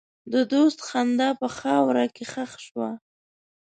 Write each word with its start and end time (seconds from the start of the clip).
د 0.33 0.35
دوست 0.53 0.79
خندا 0.87 1.29
په 1.41 1.47
خاوره 1.59 2.05
کې 2.15 2.23
ښخ 2.31 2.51
شوه. 2.65 2.89